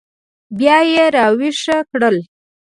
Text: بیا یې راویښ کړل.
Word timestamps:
بیا 0.57 0.77
یې 0.93 1.03
راویښ 1.15 1.59
کړل. 1.91 2.17